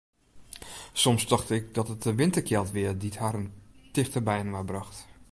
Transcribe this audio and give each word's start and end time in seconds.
Soms 0.93 1.25
tocht 1.29 1.49
ik 1.49 1.73
dat 1.73 1.89
it 1.89 2.01
de 2.05 2.13
winterkjeld 2.21 2.69
wie 2.75 2.97
dy't 3.01 3.17
harren 3.23 3.47
tichter 3.95 4.23
byinoar 4.27 4.65
brocht. 4.71 4.97